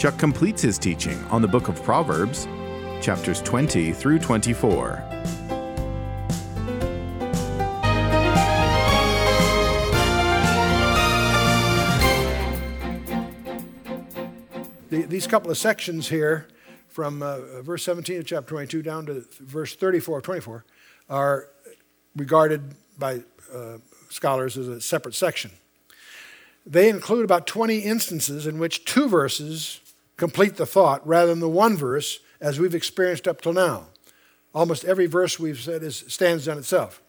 [0.00, 2.48] Chuck completes his teaching on the book of Proverbs,
[3.02, 5.04] chapters 20 through 24.
[14.88, 16.48] These couple of sections here,
[16.88, 20.64] from uh, verse 17 of chapter 22 down to verse 34 of 24,
[21.10, 21.48] are
[22.16, 23.20] regarded by
[23.54, 23.76] uh,
[24.08, 25.50] scholars as a separate section.
[26.64, 29.82] They include about 20 instances in which two verses
[30.20, 33.86] complete the thought rather than the one verse as we've experienced up till now.
[34.54, 37.02] Almost every verse we've said is, stands on itself.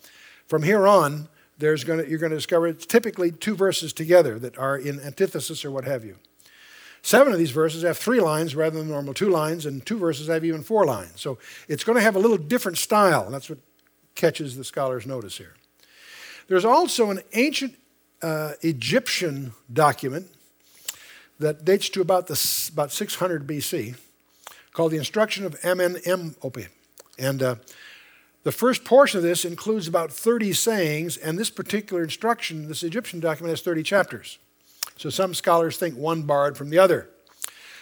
[0.47, 1.27] From here on,
[1.57, 5.65] there's gonna, you're going to discover it's typically two verses together that are in antithesis
[5.65, 6.15] or what have you.
[7.01, 9.97] Seven of these verses have three lines rather than the normal two lines, and two
[9.97, 11.19] verses have even four lines.
[11.19, 13.59] So it's going to have a little different style, and that's what
[14.15, 15.55] catches the scholar's notice here.
[16.47, 17.75] There's also an ancient
[18.21, 20.27] uh, Egyptian document
[21.41, 23.95] that dates to about, the, about 600 BC
[24.73, 26.67] called the Instruction of Amenemop.
[27.19, 27.55] And uh,
[28.43, 33.19] the first portion of this includes about 30 sayings, and this particular instruction, this Egyptian
[33.19, 34.39] document, has 30 chapters.
[34.97, 37.09] So some scholars think one borrowed from the other.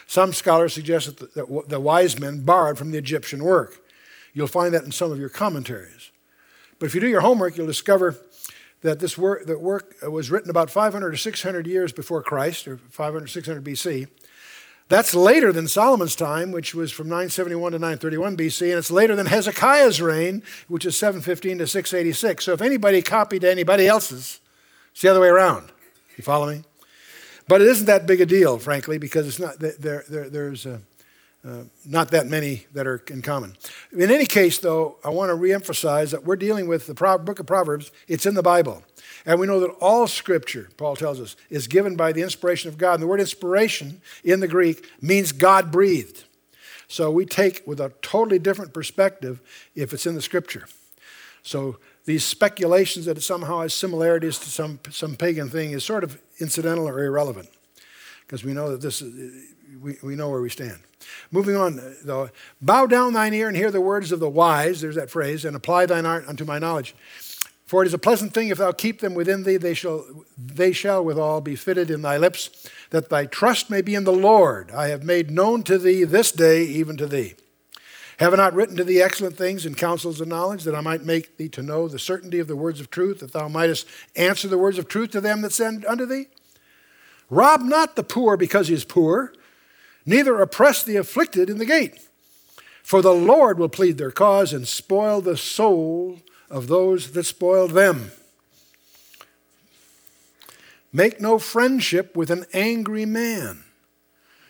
[0.08, 3.80] Some scholars suggest that the, the wise men borrowed from the Egyptian work.
[4.34, 6.12] You'll find that in some of your commentaries.
[6.80, 8.18] But if you do your homework, you'll discover
[8.82, 12.78] that this work, that work was written about 500 or 600 years before Christ, or
[12.78, 14.08] 500 600 BC.
[14.88, 19.16] That's later than Solomon's time, which was from 971 to 931 BC, and it's later
[19.16, 22.44] than Hezekiah's reign, which is 715 to 686.
[22.44, 24.40] So if anybody copied anybody else's,
[24.92, 25.72] it's the other way around.
[26.18, 26.64] You follow me?
[27.48, 30.80] But it isn't that big a deal, frankly, because it's not, there, there, there's uh,
[31.48, 33.56] uh, not that many that are in common.
[33.94, 37.40] In any case, though, I want to reemphasize that we're dealing with the Pro- book
[37.40, 37.92] of Proverbs.
[38.08, 38.84] It's in the Bible.
[39.26, 42.78] And we know that all scripture, Paul tells us, is given by the inspiration of
[42.78, 42.96] God.
[42.96, 46.26] And the word inspiration in the Greek means God breathed.
[46.88, 49.40] So we take with a totally different perspective
[49.76, 50.68] if it's in the scripture.
[51.44, 56.04] So these speculations that it somehow has similarities to some, some pagan thing is sort
[56.04, 57.50] of incidental or irrelevant
[58.26, 60.80] because we know that this is, we, we know where we stand.
[61.32, 62.30] Moving on, though,
[62.62, 65.56] bow down thine ear and hear the words of the wise, there's that phrase, and
[65.56, 66.96] apply thine art unto my knowledge.
[67.66, 70.04] For it is a pleasant thing if thou keep them within thee, they shall,
[70.38, 74.12] they shall withal be fitted in thy lips, that thy trust may be in the
[74.12, 74.72] Lord.
[74.72, 77.36] I have made known to thee this day, even to thee.
[78.18, 81.06] Have I not written to thee excellent things and counsels of knowledge, that I might
[81.06, 84.48] make thee to know the certainty of the words of truth, that thou mightest answer
[84.48, 86.26] the words of truth to them that send unto thee?
[87.30, 89.32] Rob not the poor because he is poor,
[90.10, 92.00] neither oppress the afflicted in the gate.
[92.82, 97.72] For the Lord will plead their cause and spoil the soul of those that spoiled
[97.72, 98.12] them.
[100.92, 103.64] Make no friendship with an angry man,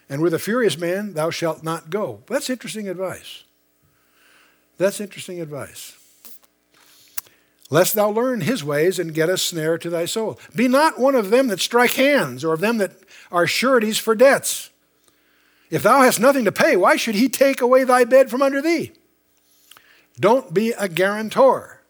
[0.08, 2.24] and with a furious man thou shalt not go.
[2.28, 3.44] That's interesting advice.
[4.78, 5.98] That's interesting advice.
[7.70, 10.40] Lest thou learn his ways and get a snare to thy soul.
[10.56, 12.94] Be not one of them that strike hands, or of them that
[13.30, 14.69] are sureties for debts.
[15.70, 18.62] If thou hast nothing to pay, why should he take away thy bed from under
[18.62, 18.92] thee?
[20.20, 21.82] Don't be a guarantor.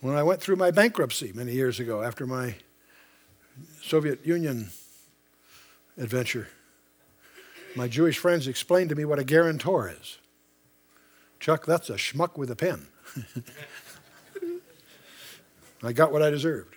[0.00, 2.56] When I went through my bankruptcy many years ago after my
[3.82, 4.70] Soviet Union
[5.96, 6.48] adventure,
[7.74, 10.18] my Jewish friends explained to me what a guarantor is.
[11.40, 12.86] Chuck, that's a schmuck with a pen.
[15.82, 16.74] I got what I deserved.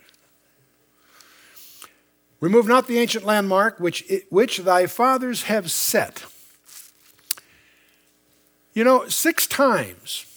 [2.46, 6.26] Remove not the ancient landmark which, which thy fathers have set.
[8.76, 10.28] You know, six times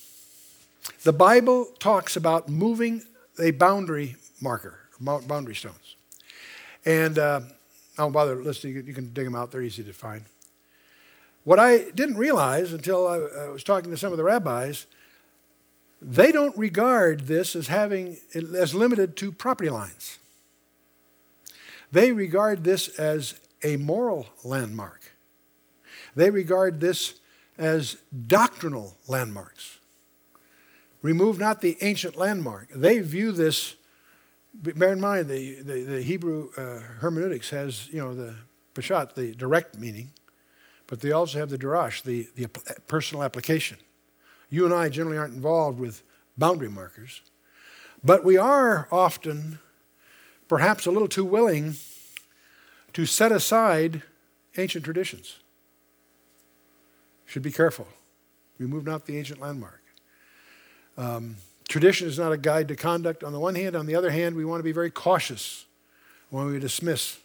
[1.02, 3.02] the Bible talks about moving
[3.38, 5.96] a boundary marker, boundary stones.
[6.86, 7.42] And uh,
[7.98, 10.22] I won't bother listing, you can dig them out, they're easy to find.
[11.44, 13.18] What I didn't realize until I
[13.50, 14.86] was talking to some of the rabbis,
[16.00, 20.18] they don't regard this as having as limited to property lines.
[21.90, 25.12] They regard this as a moral landmark.
[26.14, 27.20] They regard this
[27.56, 27.96] as
[28.26, 29.78] doctrinal landmarks.
[31.02, 32.68] Remove not the ancient landmark.
[32.74, 33.76] They view this,
[34.52, 38.34] bear in mind, the, the, the Hebrew uh, hermeneutics has, you know, the
[38.74, 40.10] Peshat, the direct meaning,
[40.86, 42.48] but they also have the Darash, the, the
[42.86, 43.78] personal application.
[44.50, 46.02] You and I generally aren't involved with
[46.36, 47.22] boundary markers,
[48.02, 49.58] but we are often
[50.48, 51.74] perhaps a little too willing
[52.94, 54.02] to set aside
[54.56, 55.36] ancient traditions.
[57.26, 57.86] Should be careful.
[58.58, 59.82] Remove not the ancient landmark.
[60.96, 61.36] Um,
[61.68, 63.76] tradition is not a guide to conduct on the one hand.
[63.76, 65.66] On the other hand, we want to be very cautious
[66.30, 67.18] when we dismiss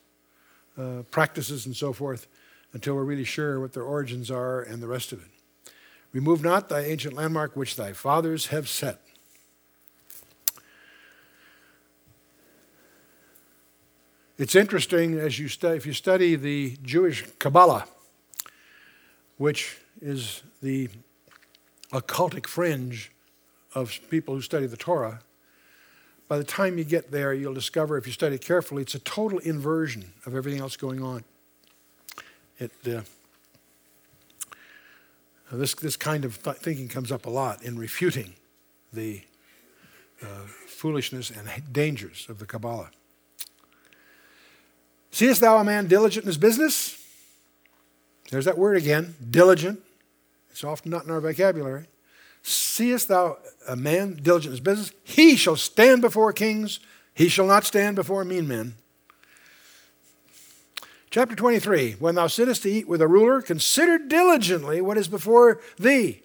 [0.78, 2.28] uh, practices and so forth
[2.74, 5.72] until we're really sure what their origins are and the rest of it.
[6.12, 9.02] Remove not thy ancient landmark which thy fathers have set.
[14.44, 17.86] It's interesting as you study, if you study the Jewish Kabbalah,
[19.38, 20.90] which is the
[21.94, 23.10] occultic fringe
[23.74, 25.22] of people who study the Torah,
[26.28, 29.40] by the time you get there, you'll discover, if you study carefully, it's a total
[29.40, 31.24] inversion of everything else going on.
[32.60, 33.04] It, uh,
[35.54, 38.34] this, this kind of th- thinking comes up a lot in refuting
[38.92, 39.22] the
[40.22, 40.26] uh,
[40.68, 42.90] foolishness and dangers of the Kabbalah.
[45.14, 47.00] Seest thou a man diligent in his business?
[48.32, 49.80] There's that word again, diligent.
[50.50, 51.86] It's often not in our vocabulary.
[52.42, 53.38] Seest thou
[53.68, 54.92] a man diligent in his business?
[55.04, 56.80] He shall stand before kings,
[57.14, 58.74] he shall not stand before mean men.
[61.12, 65.62] Chapter 23 When thou sittest to eat with a ruler, consider diligently what is before
[65.78, 66.24] thee.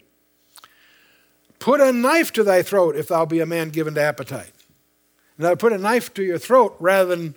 [1.58, 4.52] Put a knife to thy throat if thou be a man given to appetite.
[5.36, 7.34] Now, put a knife to your throat rather than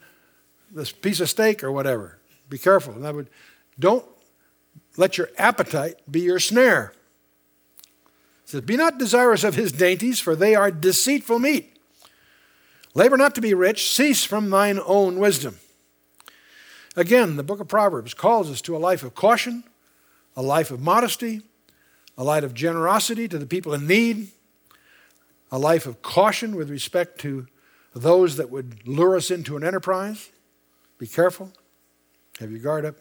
[0.73, 2.18] this piece of steak or whatever.
[2.50, 2.94] Be careful.
[2.94, 3.29] That would,
[3.79, 4.06] don't
[4.97, 6.94] let your appetite be your snare.
[8.44, 11.77] It says, Be not desirous of his dainties, for they are deceitful meat.
[12.94, 15.59] Labor not to be rich, cease from thine own wisdom.
[16.95, 19.63] Again, the book of Proverbs calls us to a life of caution,
[20.35, 21.41] a life of modesty,
[22.17, 24.27] a life of generosity to the people in need,
[25.51, 27.47] a life of caution with respect to
[27.94, 30.29] those that would lure us into an enterprise.
[31.01, 31.51] Be careful.
[32.39, 32.95] Have your guard up.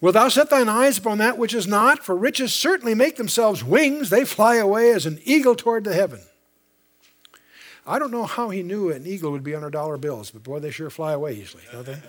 [0.00, 2.04] Will thou set thine eyes upon that which is not?
[2.04, 6.18] For riches certainly make themselves wings, they fly away as an eagle toward the heaven.
[7.86, 10.42] I don't know how he knew an eagle would be on our dollar bills, but
[10.42, 12.02] boy, they sure fly away easily, don't they?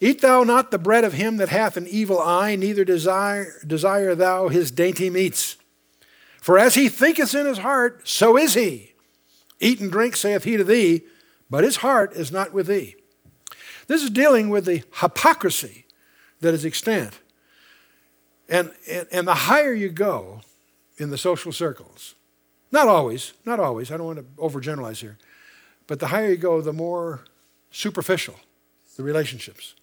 [0.00, 4.16] Eat thou not the bread of him that hath an evil eye, neither desire, desire
[4.16, 5.54] thou his dainty meats.
[6.40, 8.94] For as he thinketh in his heart, so is he.
[9.60, 11.04] Eat and drink, saith he to thee,
[11.52, 12.96] but his heart is not with thee.
[13.86, 15.84] This is dealing with the hypocrisy
[16.40, 17.20] that is extant.
[18.48, 20.40] And, and, and the higher you go
[20.96, 22.14] in the social circles,
[22.70, 25.18] not always, not always, I don't want to overgeneralize here,
[25.86, 27.20] but the higher you go, the more
[27.70, 28.36] superficial
[28.96, 29.74] the relationships,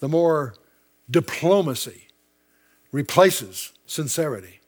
[0.00, 0.56] the more
[1.08, 2.08] diplomacy
[2.90, 4.61] replaces sincerity.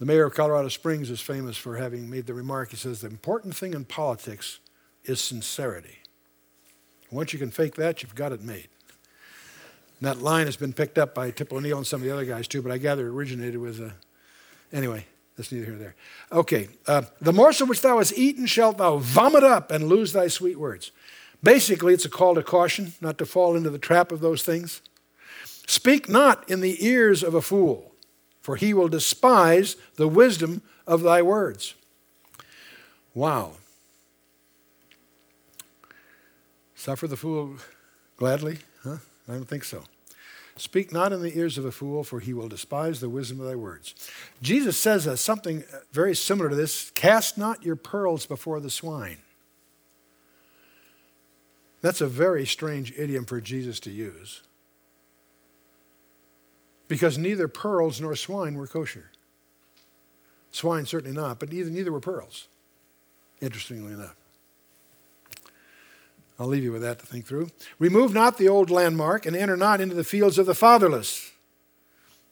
[0.00, 3.06] The mayor of Colorado Springs is famous for having made the remark he says, The
[3.06, 4.58] important thing in politics
[5.04, 5.98] is sincerity.
[7.10, 8.68] Once you can fake that, you've got it made.
[9.98, 12.24] And that line has been picked up by Tip O'Neill and some of the other
[12.24, 13.92] guys too, but I gather it originated with a.
[14.72, 15.04] Anyway,
[15.36, 15.94] that's neither here nor there.
[16.32, 20.28] Okay, uh, the morsel which thou hast eaten shalt thou vomit up and lose thy
[20.28, 20.92] sweet words.
[21.42, 24.80] Basically, it's a call to caution, not to fall into the trap of those things.
[25.66, 27.89] Speak not in the ears of a fool
[28.40, 31.74] for he will despise the wisdom of thy words.
[33.14, 33.52] Wow.
[36.74, 37.56] Suffer the fool
[38.16, 38.58] gladly?
[38.82, 38.96] Huh?
[39.28, 39.84] I don't think so.
[40.56, 43.46] Speak not in the ears of a fool, for he will despise the wisdom of
[43.46, 43.94] thy words.
[44.42, 49.18] Jesus says uh, something very similar to this cast not your pearls before the swine.
[51.80, 54.42] That's a very strange idiom for Jesus to use
[56.90, 59.12] because neither pearls nor swine were kosher.
[60.50, 62.48] Swine certainly not, but neither, neither were pearls,
[63.40, 64.16] interestingly enough.
[66.36, 67.50] I'll leave you with that to think through.
[67.78, 71.30] Remove not the old landmark and enter not into the fields of the fatherless.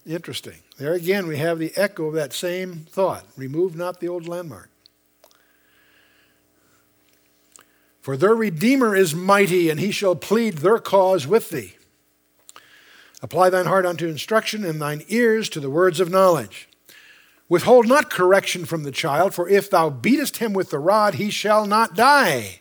[0.04, 0.56] Interesting.
[0.76, 3.26] There again, we have the echo of that same thought.
[3.36, 4.70] Remove not the old landmark.
[8.00, 11.77] For their Redeemer is mighty, and he shall plead their cause with thee.
[13.22, 16.68] Apply thine heart unto instruction, and thine ears to the words of knowledge.
[17.48, 21.30] Withhold not correction from the child, for if thou beatest him with the rod, he
[21.30, 22.60] shall not die.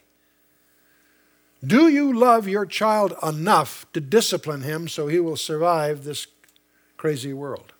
[1.65, 6.27] Do you love your child enough to discipline him so he will survive this
[6.95, 7.73] crazy world?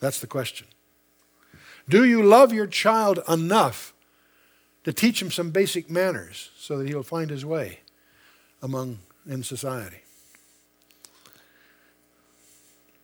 [0.00, 0.66] That's the question.
[1.88, 3.94] Do you love your child enough
[4.86, 7.80] to teach him some basic manners so that he will find his way
[8.62, 10.05] among in society.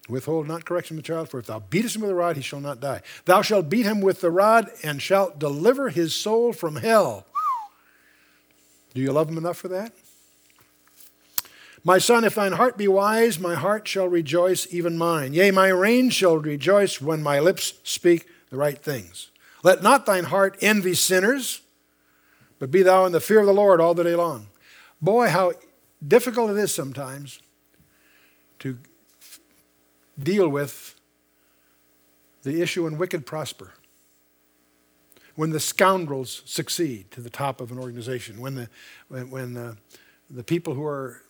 [0.08, 2.42] Withhold not correction of the child, for if thou beatest him with a rod, he
[2.42, 3.02] shall not die.
[3.24, 7.26] Thou shalt beat him with the rod, and shalt deliver his soul from hell.
[8.94, 9.92] Do you love him enough for that?
[11.84, 15.34] My son, if thine heart be wise, my heart shall rejoice, even mine.
[15.34, 19.30] Yea, my rein shall rejoice when my lips speak the right things.
[19.64, 21.60] Let not thine heart envy sinners,
[22.58, 24.48] but be thou in the fear of the Lord all the day long.
[25.00, 25.52] Boy, how
[26.06, 27.40] difficult it is sometimes
[28.60, 28.78] to
[30.22, 30.94] deal with
[32.42, 33.72] the issue when wicked prosper.
[35.34, 38.68] When the scoundrels succeed to the top of an organization, when the,
[39.08, 39.76] when, when the,
[40.30, 41.22] the people who are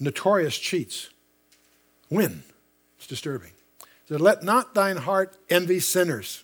[0.00, 1.10] notorious cheats
[2.08, 2.42] win.
[2.98, 3.52] It's disturbing.
[4.08, 6.42] So let not thine heart envy sinners,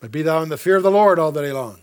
[0.00, 1.78] but be thou in the fear of the Lord all the day long.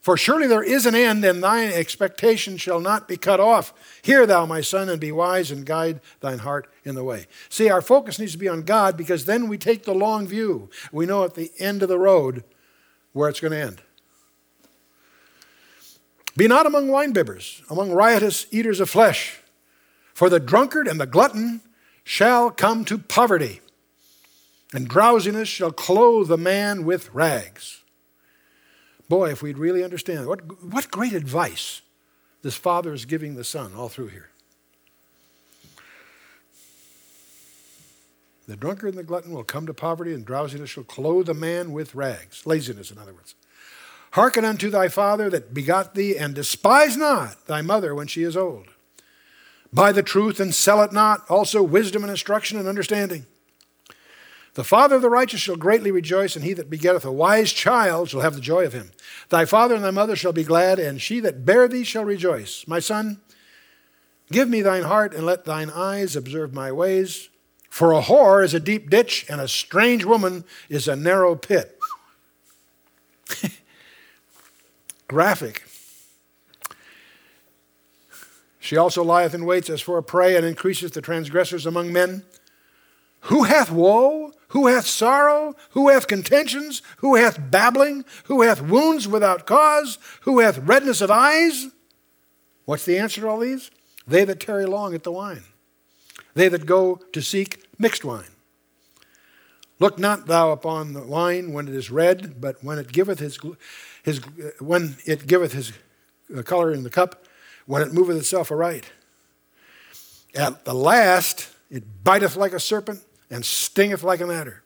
[0.00, 3.74] For surely there is an end, and thine expectation shall not be cut off.
[4.00, 7.26] Hear thou, my son, and be wise, and guide thine heart in the way.
[7.50, 10.70] See, our focus needs to be on God because then we take the long view.
[10.90, 12.44] We know at the end of the road
[13.12, 13.82] where it's going to end.
[16.34, 19.40] Be not among winebibbers, among riotous eaters of flesh,
[20.14, 21.60] for the drunkard and the glutton
[22.04, 23.60] shall come to poverty,
[24.72, 27.79] and drowsiness shall clothe the man with rags.
[29.10, 31.82] Boy, if we'd really understand what, what great advice
[32.42, 34.28] this father is giving the son all through here.
[38.46, 41.72] The drunkard and the glutton will come to poverty, and drowsiness shall clothe a man
[41.72, 42.46] with rags.
[42.46, 43.34] Laziness, in other words.
[44.12, 48.36] Hearken unto thy father that begot thee, and despise not thy mother when she is
[48.36, 48.68] old.
[49.72, 53.26] Buy the truth and sell it not, also wisdom and instruction and understanding.
[54.54, 58.08] The father of the righteous shall greatly rejoice, and he that begetteth a wise child
[58.08, 58.90] shall have the joy of him.
[59.28, 62.66] Thy father and thy mother shall be glad, and she that bare thee shall rejoice.
[62.66, 63.20] My son,
[64.32, 67.28] give me thine heart, and let thine eyes observe my ways.
[67.68, 71.78] For a whore is a deep ditch, and a strange woman is a narrow pit.
[75.08, 75.62] Graphic.
[78.58, 82.24] She also lieth in waits as for a prey, and increaseth the transgressors among men.
[83.22, 84.32] Who hath woe?
[84.48, 85.54] Who hath sorrow?
[85.70, 86.82] Who hath contentions?
[86.98, 88.04] Who hath babbling?
[88.24, 89.98] Who hath wounds without cause?
[90.22, 91.68] Who hath redness of eyes?
[92.64, 93.70] What's the answer to all these?
[94.06, 95.44] They that tarry long at the wine,
[96.34, 98.24] they that go to seek mixed wine.
[99.78, 103.38] Look not thou upon the wine when it is red, but when it giveth his,
[104.02, 104.18] his
[104.58, 105.72] when it giveth his
[106.36, 107.24] uh, color in the cup,
[107.66, 108.90] when it moveth itself aright.
[110.34, 113.00] At the last it biteth like a serpent,
[113.30, 114.62] and stingeth like an adder.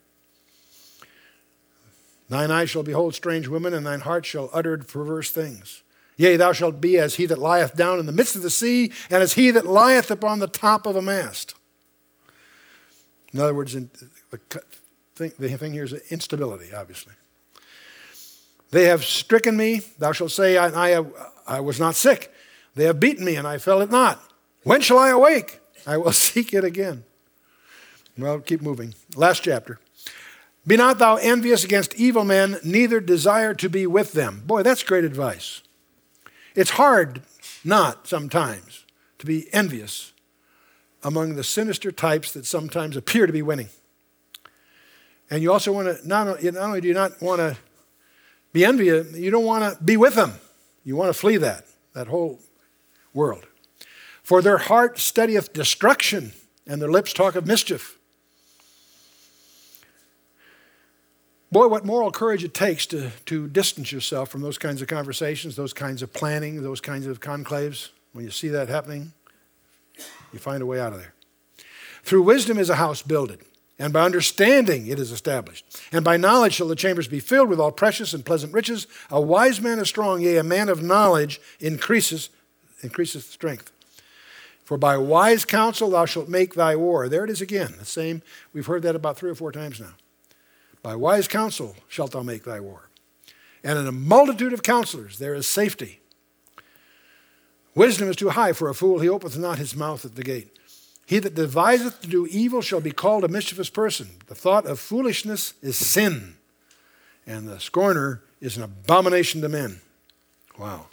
[2.28, 5.82] Thine eyes shall behold strange women, and thine heart shall utter perverse things.
[6.16, 8.92] Yea, thou shalt be as he that lieth down in the midst of the sea,
[9.10, 11.54] and as he that lieth upon the top of a mast.
[13.32, 13.88] In other words, the
[15.16, 17.12] thing here is instability, obviously.
[18.70, 21.04] They have stricken me, thou shalt say, I, I,
[21.46, 22.32] I was not sick.
[22.74, 24.20] They have beaten me, and I felt it not.
[24.62, 25.60] When shall I awake?
[25.86, 27.04] I will seek it again.
[28.16, 28.94] Well, keep moving.
[29.16, 29.80] Last chapter.
[30.66, 34.42] Be not thou envious against evil men, neither desire to be with them.
[34.46, 35.62] Boy, that's great advice.
[36.54, 37.22] It's hard
[37.64, 38.84] not sometimes
[39.18, 40.12] to be envious
[41.02, 43.68] among the sinister types that sometimes appear to be winning.
[45.30, 47.58] And you also want to, not, only do you not want to
[48.52, 50.34] be envious, you don't want to be with them.
[50.84, 52.40] You want to flee that, that whole
[53.12, 53.46] world.
[54.22, 56.32] For their heart studieth destruction,
[56.66, 57.93] and their lips talk of mischief.
[61.54, 65.54] Boy, what moral courage it takes to, to distance yourself from those kinds of conversations,
[65.54, 67.90] those kinds of planning, those kinds of conclaves.
[68.12, 69.12] When you see that happening,
[70.32, 71.14] you find a way out of there.
[72.02, 73.38] Through wisdom is a house builded,
[73.78, 75.80] and by understanding it is established.
[75.92, 78.88] And by knowledge shall the chambers be filled with all precious and pleasant riches.
[79.08, 82.30] A wise man is strong, yea, a man of knowledge increases,
[82.82, 83.70] increases strength.
[84.64, 87.08] For by wise counsel thou shalt make thy war.
[87.08, 88.22] There it is again, the same.
[88.52, 89.92] We've heard that about three or four times now.
[90.84, 92.90] By wise counsel shalt thou make thy war.
[93.64, 96.00] And in a multitude of counselors there is safety.
[97.74, 100.58] Wisdom is too high for a fool, he openeth not his mouth at the gate.
[101.06, 104.08] He that deviseth to do evil shall be called a mischievous person.
[104.26, 106.36] The thought of foolishness is sin,
[107.26, 109.80] and the scorner is an abomination to men.
[110.58, 110.88] Wow.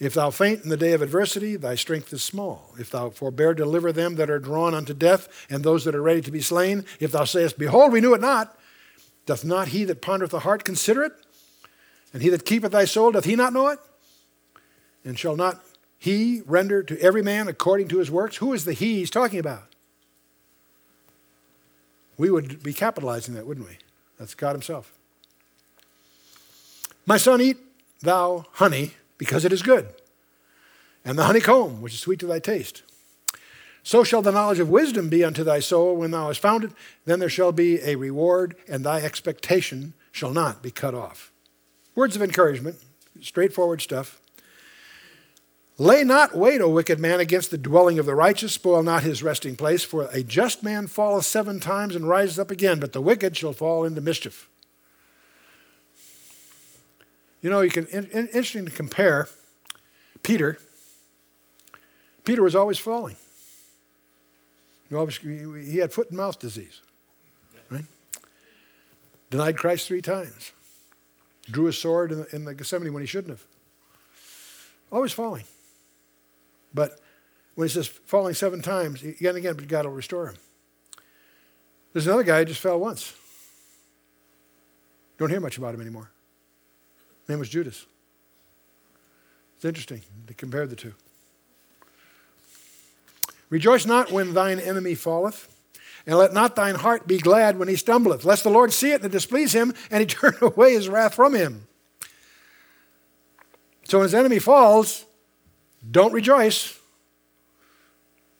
[0.00, 2.74] If thou faint in the day of adversity, thy strength is small.
[2.78, 6.22] If thou forbear deliver them that are drawn unto death, and those that are ready
[6.22, 8.58] to be slain, if thou sayest, Behold, we knew it not,
[9.26, 11.12] Doth not he that pondereth the heart consider it?
[12.12, 13.78] And he that keepeth thy soul, doth he not know it?
[15.04, 15.64] And shall not
[15.98, 18.36] he render to every man according to his works?
[18.36, 19.64] Who is the he he's talking about?
[22.18, 23.78] We would be capitalizing that, wouldn't we?
[24.18, 24.92] That's God Himself.
[27.06, 27.56] My son, eat
[28.00, 29.88] thou honey because it is good,
[31.04, 32.82] and the honeycomb, which is sweet to thy taste.
[33.82, 36.70] So shall the knowledge of wisdom be unto thy soul when thou hast found it.
[37.04, 41.32] Then there shall be a reward, and thy expectation shall not be cut off.
[41.94, 42.76] Words of encouragement,
[43.20, 44.20] straightforward stuff.
[45.78, 49.22] Lay not wait, O wicked man, against the dwelling of the righteous, spoil not his
[49.22, 53.00] resting place, for a just man falleth seven times and rises up again, but the
[53.00, 54.48] wicked shall fall into mischief.
[57.40, 59.28] You know, you can in, in, interesting to compare
[60.22, 60.58] Peter.
[62.24, 63.16] Peter was always falling.
[64.92, 66.82] He, had foot and mouth disease,
[67.70, 67.84] right?
[69.30, 70.52] Denied Christ three times.
[71.50, 73.44] Drew his sword in the, in the Gethsemane when he shouldn't have.
[74.90, 75.44] Always falling.
[76.74, 77.00] But
[77.54, 80.36] when he says falling seven times, again and again, but God will restore him.
[81.92, 83.14] There's another guy who just fell once.
[85.18, 86.10] Don't hear much about him anymore.
[87.20, 87.86] His name was Judas.
[89.56, 90.94] It's interesting to compare the two.
[93.52, 95.46] Rejoice not when thine enemy falleth,
[96.06, 99.02] and let not thine heart be glad when he stumbleth, lest the Lord see it
[99.02, 101.66] and displease him, and he turn away his wrath from him.
[103.84, 105.04] So when his enemy falls,
[105.90, 106.80] don't rejoice.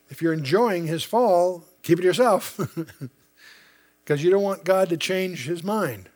[0.09, 2.59] If you're enjoying his fall, keep it to yourself
[4.05, 6.09] because you don't want God to change his mind.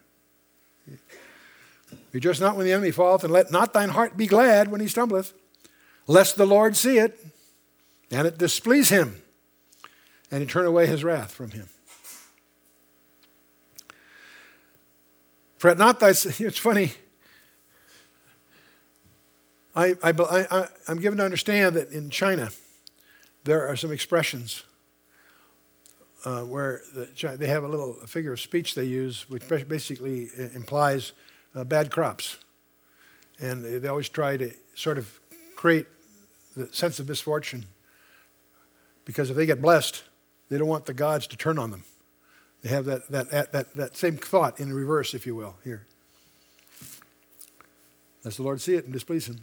[2.13, 4.89] Rejoice not when the enemy falleth, and let not thine heart be glad when he
[4.89, 5.35] stumbleth,
[6.07, 7.23] lest the Lord see it
[8.11, 9.23] and it displease him,
[10.31, 11.69] and he turn away his wrath from him.
[15.59, 16.09] Fret not thy.
[16.39, 16.93] It's funny.
[19.75, 20.13] I, I,
[20.51, 22.51] I, I'm given to understand that in China,
[23.45, 24.63] there are some expressions
[26.25, 31.13] uh, where the, they have a little figure of speech they use, which basically implies
[31.55, 32.39] uh, bad crops.
[33.39, 35.21] And they always try to sort of
[35.57, 35.87] create
[36.57, 37.67] the sense of misfortune
[39.07, 40.03] because if they get blessed,
[40.51, 41.85] they don't want the gods to turn on them.
[42.61, 45.87] They have that, that, that, that, that same thought in reverse, if you will, here.
[48.23, 49.41] Lest the Lord see it and displease him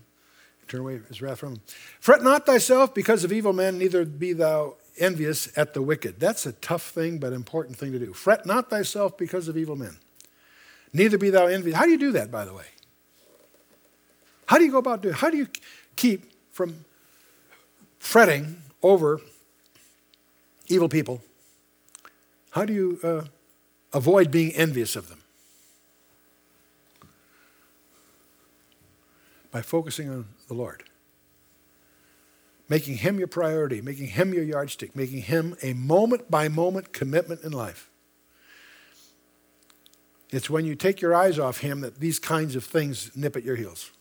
[0.67, 1.61] turn away his wrath from him.
[1.99, 6.19] Fret not thyself because of evil men, neither be thou envious at the wicked.
[6.19, 8.13] That's a tough thing, but important thing to do.
[8.13, 9.97] Fret not thyself because of evil men,
[10.93, 11.75] neither be thou envious.
[11.75, 12.65] How do you do that, by the way?
[14.45, 15.15] How do you go about doing?
[15.15, 15.47] How do you
[15.95, 16.85] keep from
[17.99, 19.21] fretting over
[20.67, 21.21] evil people?
[22.51, 23.23] How do you uh,
[23.93, 25.23] avoid being envious of them?
[29.53, 30.83] by focusing on the Lord.
[32.67, 37.43] Making Him your priority, making Him your yardstick, making Him a moment by moment commitment
[37.43, 37.89] in life.
[40.31, 43.43] It's when you take your eyes off Him that these kinds of things nip at
[43.43, 43.91] your heels.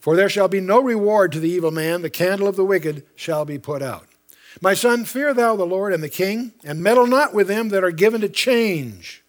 [0.00, 3.06] For there shall be no reward to the evil man, the candle of the wicked
[3.14, 4.08] shall be put out.
[4.60, 7.84] My son, fear thou the Lord and the king, and meddle not with them that
[7.84, 9.24] are given to change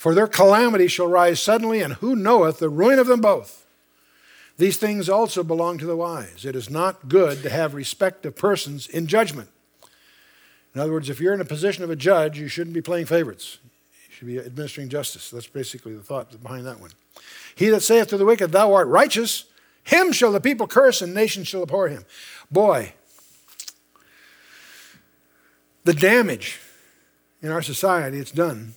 [0.00, 3.66] for their calamity shall rise suddenly, and who knoweth the ruin of them both?
[4.56, 6.46] These things also belong to the wise.
[6.46, 9.50] It is not good to have respect of persons in judgment.
[10.74, 13.04] In other words, if you're in a position of a judge, you shouldn't be playing
[13.04, 13.58] favorites.
[14.08, 15.28] You should be administering justice.
[15.28, 16.92] That's basically the thought behind that one.
[17.54, 19.44] He that saith to the wicked, Thou art righteous,
[19.84, 22.06] him shall the people curse, and nations shall abhor him.
[22.50, 22.94] Boy,
[25.84, 26.60] the damage
[27.42, 28.74] in our society it's done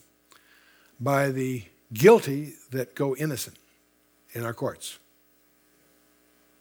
[1.00, 1.64] by the
[1.94, 3.58] guilty that go innocent
[4.34, 5.00] in our courts.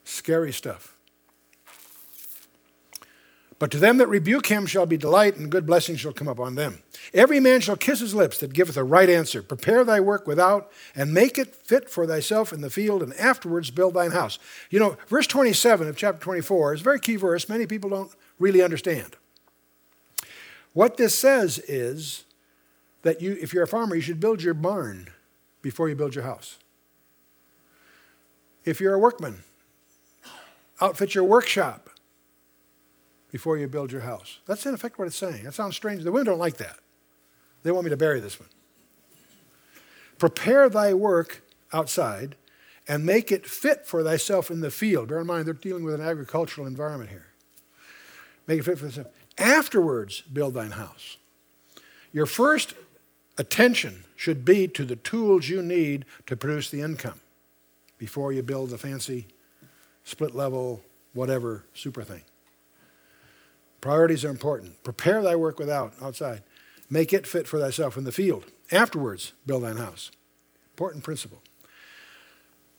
[0.05, 0.97] Scary stuff.
[3.59, 6.57] But to them that rebuke him shall be delight, and good blessings shall come upon
[6.57, 6.83] them.
[7.15, 9.41] Every man shall kiss his lips that giveth a right answer.
[9.41, 13.71] Prepare thy work without, and make it fit for thyself in the field, and afterwards
[13.71, 14.41] build thine house.
[14.71, 17.49] You know, verse 27 of chapter 24 is a very key verse.
[17.49, 19.15] Many people don't really understand.
[20.73, 22.25] What this says is
[23.03, 25.09] that you, if you're a farmer, you should build your barn
[25.61, 26.59] before you build your house.
[28.65, 29.43] If you're a workman,
[30.81, 31.91] outfit your workshop
[33.31, 34.39] before you build your house.
[34.47, 35.45] That's in effect what it's saying.
[35.45, 36.05] That sounds strange.
[36.05, 36.79] The women don't like that.
[37.63, 38.49] They want me to bury this one.
[40.19, 42.37] Prepare thy work outside
[42.87, 45.09] and make it fit for thyself in the field.
[45.09, 47.27] Bear in mind, they're dealing with an agricultural environment here.
[48.47, 49.09] Make it fit for thyself.
[49.43, 51.17] Afterwards, build thine house.
[52.13, 52.75] Your first
[53.37, 57.21] attention should be to the tools you need to produce the income
[57.99, 59.27] before you build the fancy
[60.05, 60.81] split level,
[61.13, 62.23] whatever super thing.
[63.81, 64.81] Priorities are important.
[64.85, 66.43] Prepare thy work without, outside.
[66.89, 68.45] Make it fit for thyself in the field.
[68.71, 70.13] Afterwards, build thine house.
[70.75, 71.43] Important principle.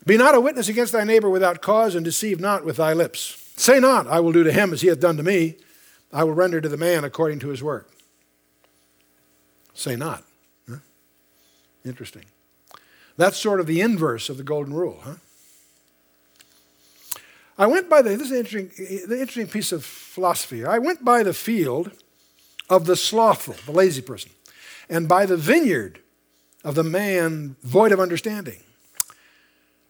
[0.06, 3.52] Be not a witness against thy neighbor without cause, and deceive not with thy lips.
[3.56, 5.56] Say not, I will do to him as he hath done to me.
[6.14, 7.90] I will render to the man according to his work.
[9.74, 10.22] Say not.
[10.70, 10.76] Huh?
[11.84, 12.24] Interesting.
[13.16, 15.14] That's sort of the inverse of the golden rule, huh?
[17.56, 20.64] I went by the, this is an interesting, the interesting piece of philosophy.
[20.64, 21.92] I went by the field
[22.68, 24.32] of the slothful, the lazy person,
[24.88, 26.00] and by the vineyard
[26.64, 28.60] of the man void of understanding.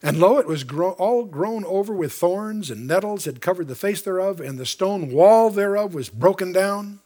[0.04, 4.02] And lo, it was all grown over with thorns, and nettles had covered the face
[4.02, 7.00] thereof, and the stone wall thereof was broken down.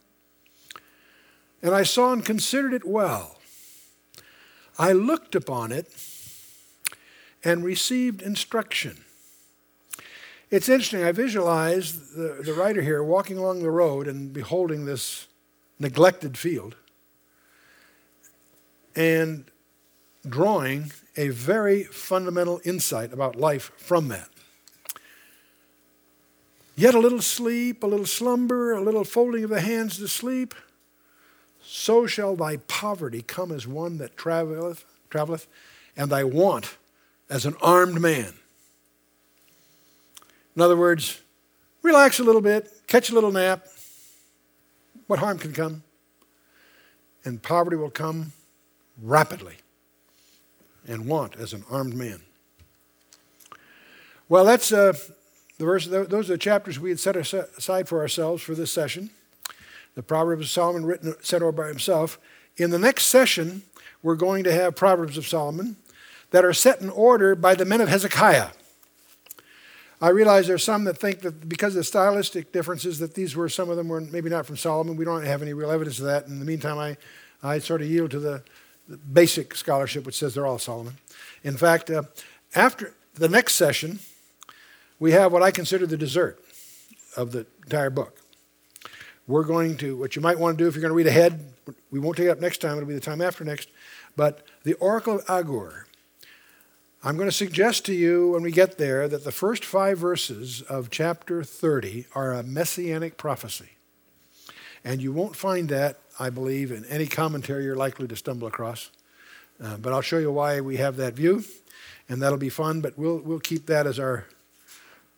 [1.63, 3.37] And I saw and considered it well.
[4.77, 5.87] I looked upon it
[7.41, 8.97] and received instruction.
[10.51, 11.01] It's interesting.
[11.01, 15.27] I visualize the, the writer here walking along the road and beholding this
[15.79, 16.75] neglected field
[18.93, 19.45] and
[20.27, 24.29] drawing a very fundamental insight about life from that.
[26.75, 30.55] Yet a little sleep, a little slumber, a little folding of the hands to sleep,
[31.61, 35.47] so shall thy poverty come as one that traveleth, traveleth
[35.97, 36.77] and thy want
[37.29, 38.33] as an armed man.
[40.55, 41.21] In other words,
[41.81, 43.67] relax a little bit, catch a little nap.
[45.07, 45.83] What harm can come?
[47.25, 48.31] And poverty will come
[49.01, 49.57] rapidly
[50.89, 52.21] and want as an armed man.
[54.27, 54.93] Well, that's uh,
[55.57, 55.85] the verse.
[55.87, 59.09] Those are the chapters we had set aside for ourselves for this session.
[59.95, 62.19] The Proverbs of Solomon, written set over by himself.
[62.57, 63.63] In the next session,
[64.03, 65.77] we're going to have Proverbs of Solomon
[66.31, 68.49] that are set in order by the men of Hezekiah.
[70.01, 73.49] I realize there's some that think that because of the stylistic differences that these were
[73.49, 74.95] some of them were maybe not from Solomon.
[74.95, 76.27] We don't have any real evidence of that.
[76.27, 76.95] In the meantime, I,
[77.43, 78.43] I sort of yield to the, the
[78.97, 80.97] basic scholarship which says they're all Solomon.
[81.43, 82.03] In fact, uh,
[82.55, 83.99] after the next session,
[84.99, 86.39] we have what I consider the dessert
[87.15, 88.21] of the entire book.
[89.27, 91.53] We're going to, what you might want to do if you're going to read ahead,
[91.91, 93.69] we won't take it up next time, it'll be the time after next,
[94.15, 95.85] but the Oracle of Agur
[97.01, 100.61] I'm going to suggest to you when we get there that the first five verses
[100.63, 103.69] of chapter 30 are a messianic prophecy.
[104.83, 108.89] And you won't find that, I believe, in any commentary you're likely to stumble across.
[109.61, 111.43] Uh, but I'll show you why we have that view,
[112.07, 112.81] and that'll be fun.
[112.81, 114.25] But we'll, we'll keep that as our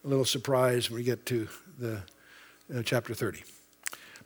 [0.03, 1.47] little surprise when we get to
[1.77, 2.01] the
[2.75, 3.43] uh, chapter 30.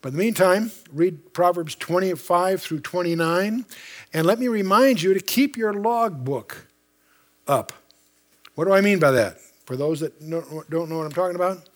[0.02, 3.66] But in the meantime, read Proverbs 25 through 29,
[4.14, 6.68] and let me remind you to keep your logbook
[7.48, 7.74] up.
[8.54, 9.40] What do I mean by that?
[9.66, 11.68] For those that don't know what I'm talking about,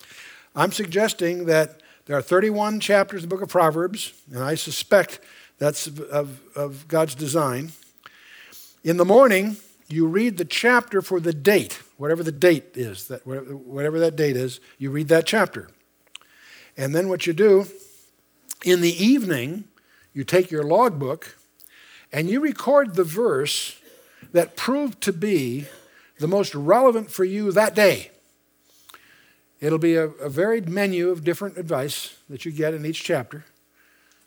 [0.56, 5.20] I'm suggesting that there are 31 chapters in the book of Proverbs, and I suspect
[5.60, 7.72] that's of, of God's design.
[8.84, 13.28] In the morning, you read the chapter for the date, whatever the date is, that
[13.28, 15.70] whatever that date is, you read that chapter.
[16.76, 17.68] And then what you do,
[18.66, 19.66] in the evening,
[20.12, 21.38] you take your logbook
[22.12, 23.80] and you record the verse
[24.32, 25.68] that proved to be
[26.18, 28.10] the most relevant for you that day.
[29.62, 33.46] It'll be a, a, varied menu of different advice that you get in each chapter,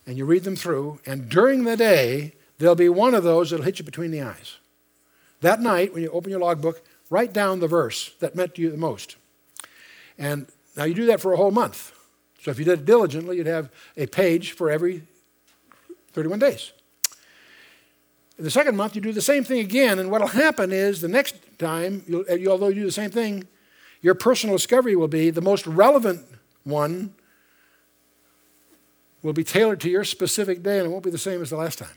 [0.06, 3.64] and you read them through, and during the day, there'll be one of those that'll
[3.64, 4.58] hit you between the eyes.
[5.40, 8.70] That night, when you open your logbook, write down the verse that meant to you
[8.70, 9.16] the most.
[10.18, 11.92] And now you do that for a whole month.
[12.40, 15.02] So if you did it diligently, you'd have a page for every
[16.12, 16.72] 31 days.
[18.38, 21.00] In The second month, you do the same thing again, and what will happen is
[21.00, 23.46] the next time, you'll, eh, although you do the same thing,
[24.02, 26.26] your personal discovery will be the most relevant
[26.64, 27.14] one
[29.22, 31.56] will be tailored to your specific day, and it won't be the same as the
[31.56, 31.96] last time.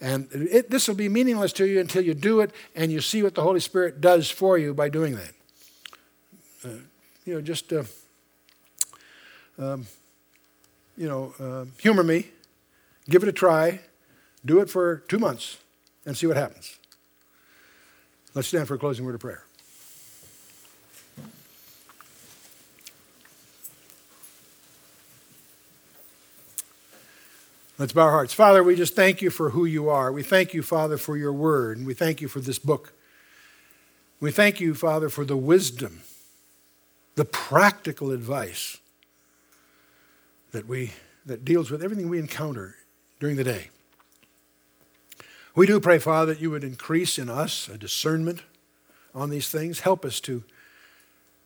[0.00, 3.24] And it, this will be meaningless to you until you do it and you see
[3.24, 5.32] what the Holy Spirit does for you by doing that.
[6.64, 6.68] Uh,
[7.24, 7.82] you know, just uh,
[9.58, 9.86] um,
[10.96, 12.28] you know, uh, humor me,
[13.10, 13.80] give it a try,
[14.44, 15.58] do it for two months
[16.06, 16.78] and see what happens.
[18.34, 19.47] Let's stand for a closing word of prayer.
[27.78, 28.34] Let's bow our hearts.
[28.34, 30.10] Father, we just thank you for who you are.
[30.10, 32.92] We thank you, Father, for your word, and we thank you for this book.
[34.18, 36.02] We thank you, Father, for the wisdom,
[37.14, 38.78] the practical advice
[40.50, 40.92] that we
[41.24, 42.74] that deals with everything we encounter
[43.20, 43.68] during the day.
[45.54, 48.42] We do pray, Father, that you would increase in us a discernment
[49.14, 49.80] on these things.
[49.80, 50.42] Help us to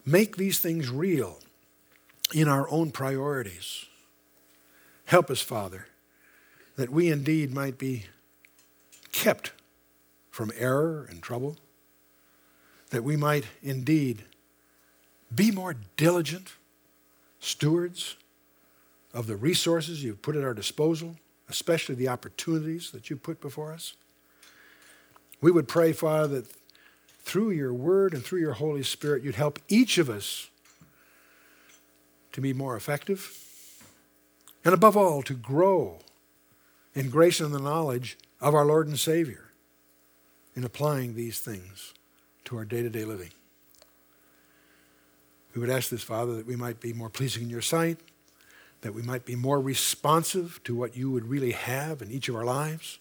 [0.06, 1.40] make these things real
[2.32, 3.86] in our own priorities.
[5.06, 5.86] Help us, Father,
[6.76, 8.06] that we indeed might be
[9.12, 9.52] kept
[10.30, 11.56] from error and trouble,
[12.90, 14.24] that we might indeed
[15.34, 16.52] be more diligent
[17.40, 18.16] stewards
[19.12, 21.16] of the resources you've put at our disposal,
[21.48, 23.94] especially the opportunities that you put before us.
[25.40, 26.52] We would pray, Father, that
[27.24, 30.48] through your word and through your Holy Spirit, you'd help each of us
[32.32, 33.38] to be more effective,
[34.64, 35.98] and above all, to grow
[36.94, 39.50] in grace and the knowledge of our Lord and Savior
[40.54, 41.94] in applying these things
[42.44, 43.30] to our day to day living.
[45.54, 47.98] We would ask this, Father, that we might be more pleasing in your sight,
[48.80, 52.36] that we might be more responsive to what you would really have in each of
[52.36, 52.98] our lives,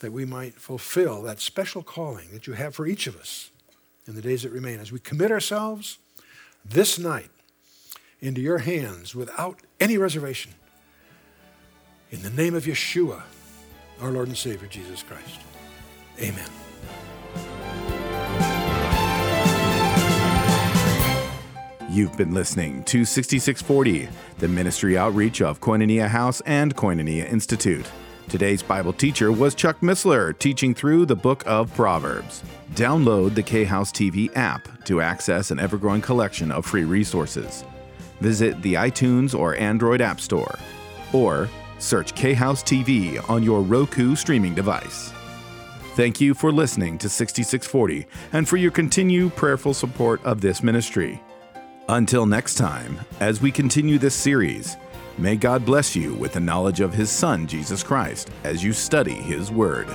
[0.00, 3.50] that we might fulfill that special calling that you have for each of us
[4.06, 5.98] in the days that remain as we commit ourselves
[6.64, 7.30] this night
[8.20, 10.52] into your hands without any reservation.
[12.12, 13.22] In the name of Yeshua,
[14.02, 15.40] our Lord and Savior, Jesus Christ.
[16.20, 16.46] Amen.
[21.88, 27.90] You've been listening to 6640, the ministry outreach of Koinonia House and Koinonia Institute.
[28.28, 32.42] Today's Bible teacher was Chuck Missler, teaching through the book of Proverbs.
[32.74, 37.64] Download the K House TV app to access an ever growing collection of free resources.
[38.20, 40.58] Visit the iTunes or Android App Store,
[41.14, 41.48] or
[41.82, 45.12] search K House TV on your Roku streaming device.
[45.94, 51.20] Thank you for listening to 6640 and for your continued prayerful support of this ministry.
[51.88, 54.78] Until next time, as we continue this series,
[55.18, 59.12] may God bless you with the knowledge of His Son, Jesus Christ, as you study
[59.12, 59.88] His Word.